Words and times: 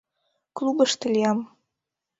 —Клубышто 0.57 1.05
лиям. 1.13 1.39